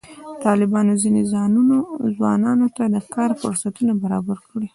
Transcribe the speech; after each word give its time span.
طالبانو 0.45 0.93
ځینو 1.01 1.21
ځوانانو 2.17 2.67
ته 2.75 2.83
د 2.93 2.97
کار 3.15 3.31
فرصتونه 3.41 3.91
برابر 4.03 4.37
کړي. 4.49 4.67